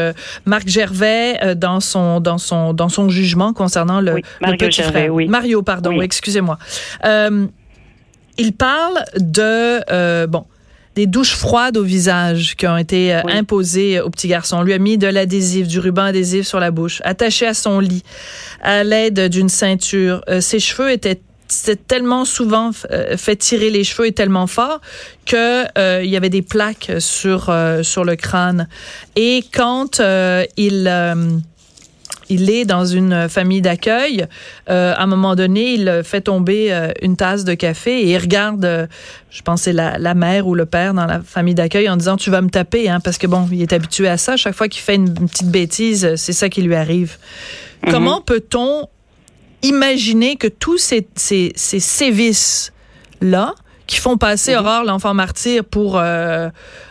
Marc 0.45 0.69
Gervais 0.69 1.55
dans 1.57 1.81
son 1.81 2.21
dans 2.21 2.39
son 2.39 2.73
dans 2.73 2.89
son 2.89 3.09
jugement 3.09 3.53
concernant 3.53 4.01
le, 4.01 4.17
Mario 4.41 4.57
petit 4.57 4.83
Gervais, 4.83 5.09
frère. 5.09 5.29
Mario, 5.29 5.63
pardon, 5.63 6.01
excusez-moi. 6.01 6.59
Euh, 7.05 7.47
il 8.39 8.53
parle 8.53 9.05
de 9.17 9.81
euh, 9.91 10.27
bon 10.27 10.47
des 10.95 11.07
douches 11.07 11.35
froides 11.35 11.77
au 11.77 11.83
visage 11.83 12.55
qui 12.57 12.67
ont 12.67 12.77
été 12.77 13.15
euh, 13.15 13.21
imposées 13.29 14.01
au 14.01 14.11
petit 14.11 14.29
garçon. 14.29 14.59
On 14.59 14.63
lui 14.63 14.73
a 14.73 14.79
mis 14.79 14.99
de 14.99 15.07
l'adhésif, 15.07 15.67
du 15.67 15.79
ruban 15.79 16.05
adhésif 16.05 16.47
sur 16.47 16.61
la 16.61 16.71
bouche, 16.71 17.01
attaché 17.05 17.47
à 17.47 17.55
son 17.55 17.81
lit 17.81 18.03
à 18.63 18.85
l'aide 18.85 19.29
d'une 19.29 19.49
ceinture. 19.49 20.23
ses 20.41 20.61
cheveux 20.61 20.91
étaient 20.91 21.21
tellement 21.89 22.25
souvent 22.25 22.71
fait 23.17 23.37
tirer 23.37 23.69
les 23.69 23.85
cheveux 23.85 24.07
et 24.07 24.13
tellement 24.13 24.47
fort 24.47 24.81
que 25.27 26.03
il 26.03 26.09
y 26.09 26.17
avait 26.17 26.31
des 26.31 26.43
plaques 26.43 26.93
sur 26.99 27.55
sur 27.83 28.05
le 28.05 28.17
crâne. 28.17 28.69
Et 29.17 29.45
quand 29.53 30.01
il 30.57 30.89
il 32.33 32.51
est 32.51 32.65
dans 32.65 32.87
une 32.87 33.29
famille 33.29 33.61
d'accueil. 33.61 34.27
Euh, 34.71 34.95
à 34.97 35.03
un 35.03 35.07
moment 35.07 35.37
donné, 35.37 35.75
il 35.75 36.03
fait 36.03 36.23
tomber 36.23 36.73
euh, 36.73 36.93
une 37.03 37.17
tasse 37.17 37.45
de 37.45 37.55
café 37.55 38.01
et 38.03 38.13
il 38.13 38.19
regarde, 38.19 38.65
euh, 38.65 38.87
je 39.31 39.43
pense 39.43 39.63
c'est 39.63 39.73
la, 39.73 40.15
mère 40.15 40.47
ou 40.47 40.55
le 40.55 40.67
père 40.67 40.95
dans 40.95 41.07
la 41.07 41.21
famille 41.21 41.55
d'accueil 41.55 41.89
en 41.89 41.97
disant 41.97 42.17
tu 42.17 42.31
vas 42.31 42.41
me 42.41 42.49
taper, 42.49 42.89
hein, 42.89 43.01
parce 43.01 43.19
que 43.19 43.27
bon, 43.27 43.47
il 43.53 43.61
est 43.61 43.73
habitué 43.73 44.09
à 44.09 44.17
ça. 44.17 44.37
Chaque 44.37 44.55
fois 44.55 44.69
qu'il 44.69 44.83
fait 44.83 44.95
une, 44.95 45.13
petite 45.13 45.51
bêtise, 45.51 46.15
c'est 46.17 46.33
ça 46.33 46.49
qui 46.49 46.63
lui 46.63 46.75
arrive. 46.75 47.19
Mhm. 47.85 47.93
Comment 47.93 48.21
peut-on 48.21 48.89
imaginer 49.63 50.37
que 50.37 50.49
tous 50.49 50.79
ces, 50.79 51.07
ces, 51.15 51.53
ces 51.55 51.81
sévices 51.81 52.73
là 53.21 53.55
qui 53.87 53.99
font 53.99 54.17
passer 54.17 54.53
mhm. 54.53 54.61
Aurore 54.61 54.85
l'enfant 54.85 55.15
martyr 55.15 55.65
pour 55.65 55.99
euh, 55.99 56.49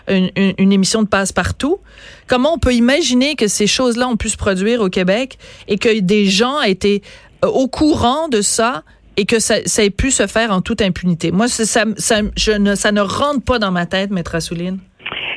une, 0.08 0.72
émission 0.72 1.04
de 1.04 1.08
passe-partout. 1.08 1.80
Comment 2.28 2.54
on 2.54 2.58
peut 2.58 2.74
imaginer 2.74 3.36
que 3.36 3.48
ces 3.48 3.68
choses-là 3.68 4.08
ont 4.08 4.18
pu 4.18 4.30
se 4.30 4.38
produire 4.38 4.82
au 4.82 4.90
Québec 4.90 5.38
et 5.68 5.78
que 5.78 6.00
des 6.00 6.26
gens 6.26 6.62
aient 6.62 6.72
été 6.72 7.02
euh, 7.44 7.48
au 7.48 7.68
courant 7.68 8.28
de 8.28 8.42
ça 8.42 8.84
et 9.18 9.26
que 9.26 9.40
ça, 9.40 9.58
ait 9.58 9.90
pu 9.90 10.12
se 10.12 10.28
faire 10.28 10.52
en 10.52 10.62
toute 10.62 10.82
impunité? 10.82 11.32
Moi, 11.32 11.48
ça, 11.48 11.86
ça, 11.98 12.22
je 12.38 12.52
ne, 12.52 12.76
ça 12.76 12.92
ne 12.92 13.02
rentre 13.02 13.44
pas 13.44 13.60
dans 13.60 13.72
ma 13.72 13.86
tête, 13.86 14.12
Maître 14.12 14.36
Assouline. 14.36 14.80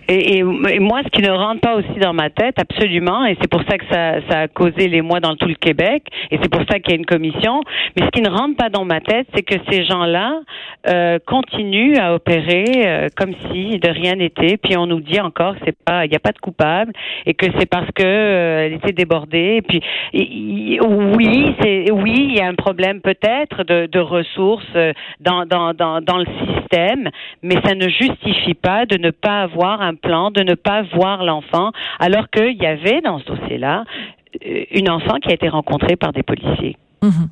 Et, 0.08 0.42
moi, 0.42 1.00
ce 1.04 1.08
qui 1.08 1.22
ne 1.22 1.30
rentre 1.30 1.60
pas 1.60 1.76
aussi 1.76 1.98
dans 2.00 2.12
ma 2.12 2.30
tête, 2.30 2.58
absolument, 2.58 3.24
et 3.24 3.36
c'est 3.40 3.50
pour 3.50 3.62
ça 3.68 3.78
que 3.78 3.84
ça, 3.90 4.20
ça 4.28 4.40
a 4.40 4.48
causé 4.48 4.88
les 4.88 5.02
mois 5.02 5.20
dans 5.20 5.36
tout 5.36 5.48
le 5.48 5.54
Québec, 5.54 6.04
et 6.30 6.38
c'est 6.42 6.50
pour 6.50 6.62
ça 6.68 6.78
qu'il 6.78 6.92
y 6.92 6.96
a 6.96 6.98
une 6.98 7.06
commission, 7.06 7.62
mais 7.96 8.04
ce 8.04 8.10
qui 8.10 8.20
ne 8.20 8.28
rentre 8.28 8.56
pas 8.56 8.68
dans 8.68 8.84
ma 8.84 9.00
tête, 9.00 9.26
c'est 9.34 9.42
que 9.42 9.54
ces 9.70 9.84
gens-là 9.84 10.40
euh, 10.88 11.18
continuent 11.26 11.96
à 11.98 12.14
opérer 12.14 12.64
euh, 12.76 13.08
comme 13.16 13.32
si 13.50 13.78
de 13.78 13.88
rien 13.88 14.16
n'était, 14.16 14.56
puis 14.56 14.76
on 14.76 14.86
nous 14.86 15.00
dit 15.00 15.20
encore 15.20 15.54
c'est 15.64 15.76
pas, 15.84 16.04
il 16.04 16.10
n'y 16.10 16.16
a 16.16 16.20
pas 16.20 16.32
de 16.32 16.38
coupable, 16.38 16.92
et 17.26 17.34
que 17.34 17.46
c'est 17.58 17.68
parce 17.68 17.90
que 17.94 18.02
euh, 18.02 18.66
elle 18.66 18.74
était 18.74 18.92
débordée, 18.92 19.56
et 19.56 19.62
puis 19.62 19.80
oui, 20.12 21.54
c'est 21.60 21.90
oui, 21.90 22.26
il 22.30 22.36
y 22.36 22.40
a 22.40 22.46
un 22.46 22.54
problème 22.54 23.00
peut-être 23.00 23.64
de, 23.64 23.86
de 23.86 23.98
ressources 23.98 24.64
euh, 24.76 24.92
dans, 25.20 25.46
dans, 25.46 25.72
dans, 25.74 26.00
dans 26.00 26.18
le 26.18 26.26
système, 26.46 27.08
mais 27.42 27.56
ça 27.64 27.74
ne 27.74 27.88
justifie 27.88 28.54
pas 28.54 28.86
de 28.86 28.98
ne 28.98 29.10
pas 29.10 29.42
avoir 29.42 29.80
plan, 29.96 30.30
de 30.30 30.42
ne 30.42 30.54
pas 30.54 30.82
voir 30.82 31.24
l'enfant, 31.24 31.70
alors 31.98 32.28
qu'il 32.30 32.56
y 32.60 32.66
avait 32.66 33.00
dans 33.00 33.18
ce 33.18 33.24
dossier-là 33.24 33.84
euh, 34.44 34.64
une 34.72 34.90
enfant 34.90 35.16
qui 35.18 35.30
a 35.30 35.34
été 35.34 35.48
rencontrée 35.48 35.96
par 35.96 36.12
des 36.12 36.22
policiers. 36.22 36.76
Mhm. 37.02 37.28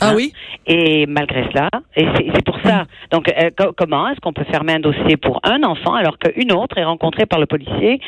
Ah 0.00 0.10
hein? 0.10 0.12
oui? 0.16 0.32
Et 0.66 1.06
malgré 1.06 1.44
cela, 1.50 1.68
et 1.96 2.06
c'est 2.16 2.44
pour 2.44 2.58
ça. 2.64 2.84
Donc, 3.10 3.28
euh, 3.28 3.50
comment 3.76 4.08
est-ce 4.08 4.20
qu'on 4.20 4.32
peut 4.32 4.44
fermer 4.44 4.74
un 4.74 4.80
dossier 4.80 5.16
pour 5.16 5.40
un 5.42 5.62
enfant 5.62 5.94
alors 5.94 6.18
qu'une 6.18 6.52
autre 6.52 6.78
est 6.78 6.84
rencontrée 6.84 7.26
par 7.26 7.40
le 7.40 7.46
policier? 7.46 8.00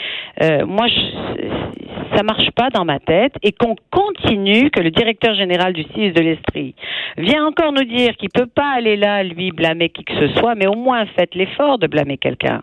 Euh, 0.42 0.64
moi, 0.64 0.86
je, 0.86 2.16
ça 2.16 2.22
marche 2.22 2.50
pas 2.52 2.70
dans 2.70 2.84
ma 2.84 2.98
tête. 2.98 3.34
Et 3.42 3.52
qu'on 3.52 3.76
continue, 3.90 4.70
que 4.70 4.80
le 4.80 4.90
directeur 4.90 5.34
général 5.34 5.72
du 5.72 5.82
CIS 5.82 6.12
de 6.12 6.20
l'Estrie 6.20 6.74
vient 7.18 7.46
encore 7.46 7.72
nous 7.72 7.84
dire 7.84 8.16
qu'il 8.16 8.30
peut 8.30 8.46
pas 8.46 8.72
aller 8.76 8.96
là, 8.96 9.22
lui, 9.22 9.50
blâmer 9.50 9.88
qui 9.88 10.04
que 10.04 10.14
ce 10.14 10.28
soit, 10.38 10.54
mais 10.54 10.66
au 10.66 10.76
moins 10.76 11.04
faites 11.16 11.34
l'effort 11.34 11.78
de 11.78 11.86
blâmer 11.86 12.16
quelqu'un 12.16 12.62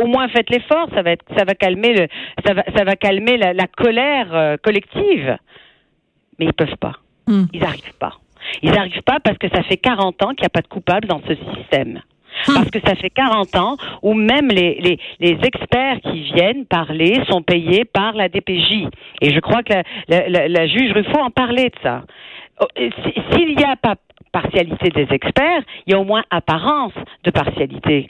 au 0.00 0.06
moins 0.06 0.28
faites 0.28 0.50
l'effort, 0.50 0.88
ça 0.94 1.02
va 1.02 1.12
être, 1.12 1.24
ça 1.36 1.44
va 1.44 1.54
calmer 1.54 1.94
le, 1.94 2.06
ça 2.46 2.54
va, 2.54 2.64
ça 2.76 2.84
va 2.84 2.96
calmer 2.96 3.36
la, 3.36 3.66
colère 3.66 4.34
euh, 4.34 4.56
collective. 4.62 5.36
Mais 6.38 6.46
ils 6.46 6.52
peuvent 6.52 6.76
pas. 6.76 6.96
Hmm. 7.26 7.44
Ils 7.52 7.60
n'arrivent 7.60 7.98
pas. 7.98 8.14
Ils 8.62 8.70
n'arrivent 8.70 9.02
pas 9.02 9.20
parce 9.20 9.38
que 9.38 9.48
ça 9.48 9.62
fait 9.62 9.76
40 9.76 10.22
ans 10.22 10.28
qu'il 10.30 10.42
n'y 10.42 10.46
a 10.46 10.50
pas 10.50 10.62
de 10.62 10.68
coupable 10.68 11.06
dans 11.06 11.20
ce 11.26 11.34
système. 11.54 12.00
Hmm. 12.46 12.54
Parce 12.54 12.70
que 12.70 12.80
ça 12.80 12.94
fait 12.94 13.10
40 13.10 13.56
ans 13.56 13.76
où 14.02 14.14
même 14.14 14.48
les, 14.48 14.80
les, 14.80 14.98
les, 15.18 15.38
experts 15.42 16.00
qui 16.00 16.22
viennent 16.32 16.64
parler 16.64 17.20
sont 17.28 17.42
payés 17.42 17.84
par 17.84 18.14
la 18.14 18.28
DPJ. 18.28 18.88
Et 19.20 19.34
je 19.34 19.40
crois 19.40 19.62
que 19.62 19.74
la, 20.08 20.28
la, 20.28 20.48
la 20.48 20.66
juge 20.66 20.92
Ruffo 20.92 21.18
en 21.18 21.30
parlait 21.30 21.68
de 21.68 21.76
ça. 21.82 22.04
Oh, 22.60 22.66
s'il 22.76 23.56
n'y 23.56 23.64
a 23.64 23.76
pas 23.76 23.96
partialité 24.32 24.90
des 24.90 25.06
experts, 25.12 25.62
il 25.86 25.92
y 25.92 25.94
a 25.94 25.98
au 25.98 26.04
moins 26.04 26.22
apparence 26.30 26.92
de 27.24 27.30
partialité. 27.30 28.08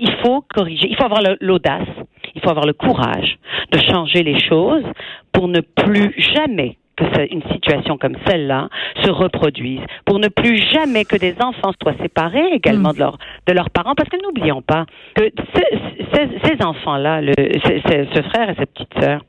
Il 0.00 0.12
faut 0.24 0.44
corriger, 0.54 0.88
il 0.88 0.96
faut 0.96 1.04
avoir 1.04 1.22
l'audace, 1.40 1.88
il 2.34 2.40
faut 2.40 2.50
avoir 2.50 2.66
le 2.66 2.72
courage 2.72 3.38
de 3.72 3.78
changer 3.78 4.22
les 4.22 4.40
choses 4.40 4.84
pour 5.32 5.48
ne 5.48 5.60
plus 5.60 6.14
jamais 6.34 6.76
que 6.96 7.32
une 7.32 7.42
situation 7.52 7.96
comme 7.96 8.16
celle-là 8.26 8.68
se 9.04 9.10
reproduise, 9.10 9.80
pour 10.04 10.18
ne 10.18 10.28
plus 10.28 10.58
jamais 10.72 11.04
que 11.04 11.16
des 11.16 11.34
enfants 11.40 11.72
soient 11.80 11.96
séparés 12.00 12.48
également 12.52 12.90
mm. 12.90 12.94
de, 12.94 12.98
leur, 12.98 13.18
de 13.46 13.52
leurs 13.52 13.70
parents, 13.70 13.94
parce 13.94 14.08
que 14.08 14.16
n'oublions 14.22 14.62
pas 14.62 14.84
que 15.14 15.30
ces, 15.54 16.64
enfants-là, 16.64 17.20
ce 17.22 18.22
frère 18.22 18.50
et 18.50 18.54
cette 18.58 18.72
petite 18.72 19.00
sœur, 19.00 19.24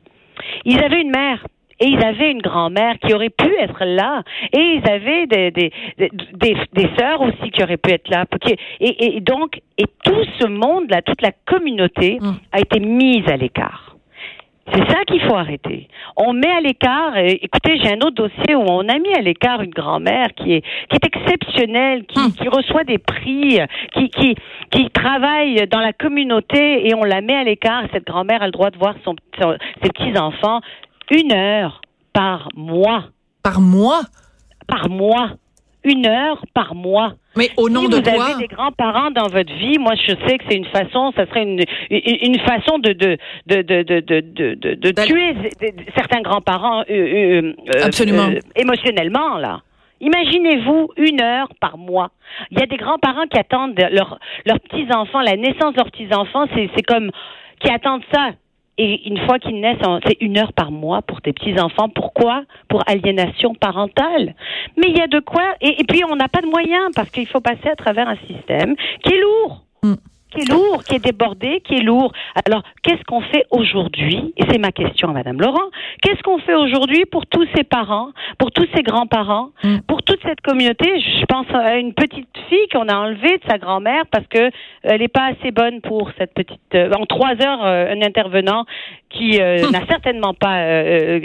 ils 0.65 0.79
avaient 0.83 1.01
une 1.01 1.11
mère 1.11 1.45
et 1.79 1.87
ils 1.87 2.03
avaient 2.03 2.31
une 2.31 2.41
grand-mère 2.41 2.97
qui 2.99 3.13
aurait 3.13 3.29
pu 3.29 3.53
être 3.59 3.83
là, 3.85 4.23
et 4.53 4.59
ils 4.59 4.89
avaient 4.89 5.27
des, 5.27 5.51
des, 5.51 5.71
des, 5.97 6.57
des 6.73 6.89
sœurs 6.97 7.21
aussi 7.21 7.51
qui 7.51 7.63
auraient 7.63 7.77
pu 7.77 7.91
être 7.91 8.09
là. 8.09 8.25
Et, 8.79 9.17
et 9.17 9.19
donc, 9.21 9.61
et 9.77 9.85
tout 10.03 10.23
ce 10.39 10.47
monde-là, 10.47 11.01
toute 11.01 11.21
la 11.21 11.31
communauté 11.45 12.19
mm. 12.19 12.31
a 12.51 12.59
été 12.59 12.79
mise 12.79 13.27
à 13.27 13.37
l'écart. 13.37 13.95
C'est 14.71 14.87
ça 14.87 15.03
qu'il 15.07 15.19
faut 15.21 15.35
arrêter. 15.35 15.87
On 16.15 16.31
met 16.33 16.51
à 16.51 16.61
l'écart. 16.61 17.17
Écoutez, 17.17 17.79
j'ai 17.81 17.91
un 17.91 18.01
autre 18.01 18.11
dossier 18.11 18.53
où 18.53 18.63
on 18.67 18.87
a 18.87 18.99
mis 18.99 19.11
à 19.15 19.21
l'écart 19.21 19.61
une 19.61 19.71
grand-mère 19.71 20.27
qui 20.35 20.53
est 20.53 20.61
qui 20.61 20.95
est 20.95 21.05
exceptionnelle, 21.05 22.05
qui, 22.05 22.19
mm. 22.19 22.33
qui 22.33 22.47
reçoit 22.49 22.83
des 22.83 22.99
prix, 22.99 23.59
qui 23.93 24.09
qui 24.09 24.35
qui 24.69 24.89
travaille 24.91 25.65
dans 25.67 25.79
la 25.79 25.93
communauté 25.93 26.87
et 26.87 26.93
on 26.93 27.03
la 27.03 27.21
met 27.21 27.35
à 27.35 27.43
l'écart. 27.43 27.85
Cette 27.91 28.05
grand-mère 28.05 28.43
a 28.43 28.45
le 28.45 28.51
droit 28.51 28.69
de 28.69 28.77
voir 28.77 28.93
son, 29.03 29.15
ses 29.39 29.89
petits 29.89 30.19
enfants 30.19 30.61
une 31.11 31.31
heure 31.31 31.81
par 32.13 32.49
mois. 32.55 33.05
Par 33.43 33.61
mois? 33.61 34.01
Par 34.67 34.89
mois. 34.89 35.31
Une 35.83 36.05
heure 36.05 36.43
par 36.53 36.75
mois. 36.75 37.13
Mais 37.37 37.49
au 37.55 37.69
nom 37.69 37.83
de 37.87 37.99
quoi? 38.01 38.13
vous 38.13 38.21
avez 38.21 38.47
des 38.47 38.53
grands-parents 38.53 39.11
dans 39.11 39.27
votre 39.27 39.53
vie, 39.53 39.77
moi 39.79 39.93
je 39.95 40.11
sais 40.27 40.37
que 40.37 40.43
c'est 40.49 40.57
une 40.57 40.65
façon, 40.65 41.13
ça 41.15 41.25
serait 41.27 41.43
une, 41.43 41.63
une, 41.89 42.39
façon 42.39 42.79
de, 42.79 42.91
de, 42.91 43.17
de, 43.47 43.61
de, 43.61 43.83
de, 43.83 44.75
de, 44.75 45.05
tuer 45.05 45.35
certains 45.95 46.21
grands-parents 46.21 46.81
euh, 46.81 46.83
euh, 46.89 47.53
euh, 47.75 47.85
Absolument. 47.85 48.29
émotionnellement, 48.57 49.37
là. 49.37 49.61
Imaginez-vous 50.01 50.89
une 50.97 51.21
heure 51.21 51.49
par 51.61 51.77
mois. 51.77 52.11
Il 52.51 52.59
y 52.59 52.61
a 52.61 52.65
des 52.65 52.77
grands-parents 52.77 53.27
qui 53.27 53.39
attendent 53.39 53.79
leurs 53.91 54.59
petits-enfants, 54.59 55.21
la 55.21 55.37
naissance 55.37 55.73
de 55.73 55.77
leurs 55.77 55.91
petits-enfants, 55.91 56.45
c'est 56.53 56.85
comme 56.85 57.09
qui 57.59 57.69
attendent 57.71 58.03
ça. 58.13 58.31
Et 58.81 59.09
une 59.09 59.17
fois 59.25 59.39
qu'ils 59.39 59.59
naissent, 59.59 59.77
c'est 60.07 60.17
une 60.21 60.37
heure 60.37 60.53
par 60.53 60.71
mois 60.71 61.01
pour 61.01 61.21
tes 61.21 61.33
petits-enfants. 61.33 61.89
Pourquoi? 61.89 62.43
Pour 62.69 62.81
aliénation 62.87 63.53
parentale. 63.53 64.35
Mais 64.77 64.87
il 64.87 64.97
y 64.97 65.01
a 65.01 65.07
de 65.07 65.19
quoi. 65.19 65.43
Et, 65.59 65.83
puis, 65.83 66.01
on 66.09 66.15
n'a 66.15 66.29
pas 66.29 66.39
de 66.39 66.47
moyens 66.47 66.89
parce 66.95 67.09
qu'il 67.09 67.27
faut 67.27 67.41
passer 67.41 67.67
à 67.69 67.75
travers 67.75 68.07
un 68.07 68.15
système 68.25 68.77
qui 69.03 69.13
est 69.13 69.19
lourd. 69.19 69.65
Mm 69.83 69.95
qui 70.31 70.41
est 70.41 70.51
lourd, 70.51 70.83
qui 70.83 70.95
est 70.95 71.03
débordé, 71.03 71.61
qui 71.61 71.75
est 71.75 71.81
lourd. 71.81 72.11
Alors, 72.45 72.63
qu'est-ce 72.83 73.03
qu'on 73.03 73.21
fait 73.21 73.45
aujourd'hui? 73.51 74.33
Et 74.37 74.43
c'est 74.49 74.57
ma 74.57 74.71
question 74.71 75.09
à 75.09 75.13
Madame 75.13 75.39
Laurent. 75.39 75.69
Qu'est-ce 76.01 76.21
qu'on 76.23 76.39
fait 76.39 76.55
aujourd'hui 76.55 77.05
pour 77.05 77.25
tous 77.25 77.47
ces 77.55 77.63
parents, 77.63 78.09
pour 78.37 78.51
tous 78.51 78.67
ces 78.75 78.83
grands-parents, 78.83 79.49
mm. 79.63 79.79
pour 79.87 80.03
toute 80.03 80.21
cette 80.23 80.41
communauté? 80.41 80.99
Je 80.99 81.25
pense 81.25 81.47
à 81.53 81.77
une 81.77 81.93
petite 81.93 82.29
fille 82.49 82.67
qu'on 82.71 82.87
a 82.87 82.95
enlevée 82.95 83.37
de 83.37 83.43
sa 83.49 83.57
grand-mère 83.57 84.03
parce 84.11 84.27
que 84.27 84.51
elle 84.83 85.01
n'est 85.01 85.07
pas 85.07 85.31
assez 85.31 85.51
bonne 85.51 85.81
pour 85.81 86.11
cette 86.17 86.33
petite. 86.33 86.59
Euh, 86.75 86.91
en 86.93 87.05
trois 87.05 87.33
heures, 87.41 87.65
euh, 87.65 87.93
un 87.93 88.01
intervenant 88.01 88.65
qui 89.09 89.39
hmm. 89.39 89.71
n'a 89.71 89.85
certainement 89.87 90.35
pas 90.35 90.63
le, 90.63 91.19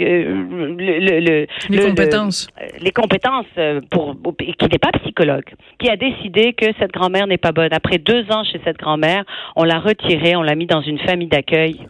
les 1.69 1.79
compétences, 1.79 2.47
les 2.81 2.91
compétences 2.91 3.45
pour, 3.91 4.15
qui 4.37 4.67
n'est 4.67 4.79
pas 4.79 4.91
psychologue, 5.03 5.53
qui 5.79 5.89
a 5.89 5.95
décidé 5.95 6.53
que 6.53 6.65
cette 6.79 6.91
grand-mère 6.91 7.27
n'est 7.27 7.37
pas 7.37 7.51
bonne. 7.51 7.71
Après 7.71 7.99
deux 7.99 8.25
ans 8.31 8.43
chez 8.43 8.59
cette 8.63 8.77
grand-mère 8.77 8.95
mère, 8.97 9.23
on 9.55 9.63
l'a 9.63 9.79
retiré, 9.79 10.35
on 10.35 10.41
l'a 10.41 10.55
mis 10.55 10.67
dans 10.67 10.81
une 10.81 10.99
famille 10.99 11.27
d'accueil. 11.27 11.87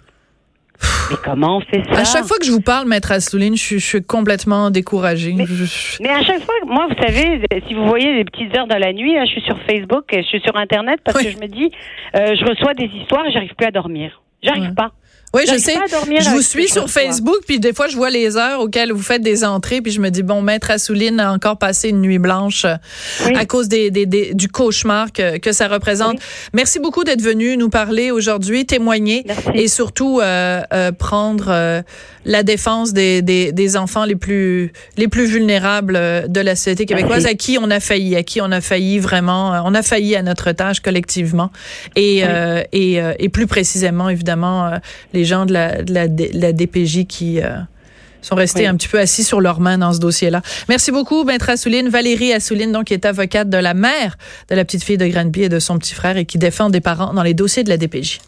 Mais 1.10 1.16
comment 1.24 1.58
on 1.58 1.62
fait 1.62 1.84
ça? 1.90 2.02
À 2.02 2.04
chaque 2.04 2.26
fois 2.26 2.38
que 2.38 2.46
je 2.46 2.52
vous 2.52 2.62
parle, 2.62 2.88
maître 2.88 3.12
Assouline, 3.12 3.56
je, 3.56 3.78
suis 3.78 4.04
complètement 4.04 4.72
découragée. 4.72 5.34
Mais, 5.34 6.10
à 6.10 6.22
chaque 6.22 6.42
fois, 6.42 6.56
moi, 6.66 6.88
vous 6.90 7.02
savez, 7.02 7.42
si 7.68 7.74
vous 7.74 7.88
voyez 7.88 8.14
les 8.14 8.26
petites 8.26 8.56
heures 8.58 8.68
de 8.68 8.76
la 8.76 8.92
nuit, 8.92 9.16
je 9.22 9.26
suis 9.26 9.42
sur 9.42 9.58
Facebook, 9.62 10.06
je 10.12 10.24
suis 10.24 10.42
sur 10.42 10.56
Internet 10.58 11.00
parce 11.04 11.24
que 11.24 11.30
je 11.30 11.38
me 11.38 11.48
dis, 11.48 11.72
euh, 12.16 12.36
je 12.36 12.44
reçois 12.46 12.74
des 12.74 12.88
histoires 12.88 13.26
et 13.26 13.32
j'arrive 13.32 13.54
plus 13.56 13.68
à 13.68 13.72
dormir. 13.72 14.22
J'arrive 14.44 14.74
pas. 14.74 14.92
Oui, 15.36 15.44
je 15.46 15.58
sais. 15.58 15.76
Je 16.22 16.30
vous 16.30 16.42
suis 16.42 16.70
sur 16.70 16.90
Facebook, 16.90 17.40
puis 17.46 17.60
des 17.60 17.74
fois, 17.74 17.90
je 17.90 17.98
vois 17.98 18.10
les 18.10 18.38
heures 18.38 18.62
auxquelles 18.62 18.94
vous 18.94 19.02
faites 19.02 19.22
des 19.22 19.44
entrées, 19.44 19.82
puis 19.82 19.92
je 19.92 20.00
me 20.00 20.10
dis, 20.10 20.24
bon, 20.24 20.42
Maître 20.42 20.72
Assouline 20.72 21.20
a 21.20 21.34
encore 21.34 21.58
passé 21.58 21.90
une 21.90 22.00
nuit 22.00 22.20
blanche 22.20 22.64
euh, 22.64 22.78
à 23.36 23.46
cause 23.46 23.68
des, 23.68 23.92
des, 23.92 24.34
du 24.34 24.48
cauchemar 24.48 25.12
que, 25.12 25.38
que 25.38 25.52
ça 25.52 25.68
représente. 25.68 26.20
Merci 26.54 26.80
beaucoup 26.80 27.04
d'être 27.04 27.22
venu 27.22 27.58
nous 27.58 27.70
parler 27.70 28.12
aujourd'hui, 28.12 28.66
témoigner 28.66 29.26
et 29.54 29.68
surtout 29.68 30.22
euh, 30.22 30.62
euh, 30.74 30.94
prendre 30.94 31.48
euh, 31.50 31.82
la 32.24 32.44
défense 32.44 32.94
des, 32.94 33.22
des, 33.22 33.52
des, 33.52 33.76
enfants 33.76 34.06
les 34.06 34.16
plus, 34.16 34.72
les 34.98 35.10
plus 35.10 35.26
vulnérables 35.26 36.00
de 36.30 36.40
la 36.40 36.56
société 36.56 36.86
québécoise, 36.86 37.26
à 37.26 37.34
qui 37.34 37.58
on 37.60 37.70
a 37.70 37.82
failli, 37.82 38.16
à 38.16 38.24
qui 38.24 38.40
on 38.40 38.52
a 38.52 38.62
failli 38.62 39.00
vraiment, 39.00 39.62
on 39.66 39.76
a 39.76 39.82
failli 39.82 40.16
à 40.16 40.24
notre 40.24 40.54
tâche 40.54 40.80
collectivement. 40.80 41.52
Et, 41.96 42.24
et, 42.72 43.02
et 43.20 43.30
plus 43.30 43.48
précisément, 43.48 44.10
évidemment, 44.10 44.72
les 45.14 45.25
gens 45.26 45.46
de 45.46 45.54
la, 45.54 45.82
de 45.82 46.30
la, 46.34 46.54
DPJ 46.54 47.06
qui 47.08 47.42
euh, 47.42 47.58
sont 48.22 48.36
restés 48.36 48.68
un 48.68 48.76
petit 48.76 48.88
peu 48.88 49.00
assis 49.00 49.24
sur 49.24 49.42
leurs 49.42 49.60
mains 49.60 49.78
dans 49.78 49.94
ce 49.94 50.00
dossier-là. 50.00 50.42
Merci 50.70 50.92
beaucoup, 50.92 51.24
Maître 51.24 51.50
Assouline. 51.50 51.90
Valérie 51.90 52.34
Assouline, 52.34 52.72
donc, 52.72 52.86
qui 52.86 52.94
est 52.94 53.06
avocate 53.06 53.50
de 53.50 53.58
la 53.58 53.74
mère 53.74 54.18
de 54.50 54.56
la 54.56 54.66
petite 54.66 54.84
fille 54.84 54.98
de 54.98 55.08
Granby 55.08 55.44
et 55.44 55.50
de 55.50 55.60
son 55.60 55.78
petit 55.78 55.94
frère 55.94 56.18
et 56.18 56.26
qui 56.26 56.38
défend 56.38 56.70
des 56.70 56.82
parents 56.82 57.14
dans 57.14 57.24
les 57.24 57.34
dossiers 57.34 57.64
de 57.64 57.70
la 57.70 57.78
DPJ. 57.78 58.20